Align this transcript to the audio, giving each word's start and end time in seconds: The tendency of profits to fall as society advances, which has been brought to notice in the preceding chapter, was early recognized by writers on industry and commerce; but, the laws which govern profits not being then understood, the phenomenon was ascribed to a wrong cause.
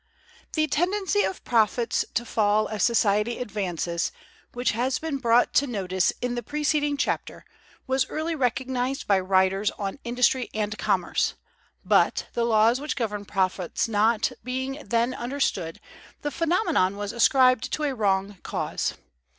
The 0.53 0.65
tendency 0.65 1.21
of 1.21 1.43
profits 1.43 2.03
to 2.15 2.25
fall 2.25 2.67
as 2.69 2.81
society 2.83 3.37
advances, 3.37 4.11
which 4.51 4.71
has 4.71 4.97
been 4.97 5.17
brought 5.17 5.53
to 5.53 5.67
notice 5.67 6.11
in 6.23 6.33
the 6.33 6.41
preceding 6.41 6.97
chapter, 6.97 7.45
was 7.85 8.07
early 8.09 8.33
recognized 8.33 9.05
by 9.05 9.19
writers 9.19 9.69
on 9.77 9.99
industry 10.03 10.49
and 10.55 10.75
commerce; 10.79 11.35
but, 11.85 12.25
the 12.33 12.45
laws 12.45 12.81
which 12.81 12.95
govern 12.95 13.25
profits 13.25 13.87
not 13.87 14.31
being 14.43 14.81
then 14.83 15.13
understood, 15.13 15.79
the 16.23 16.31
phenomenon 16.31 16.97
was 16.97 17.13
ascribed 17.13 17.71
to 17.73 17.83
a 17.83 17.93
wrong 17.93 18.39
cause. 18.41 18.95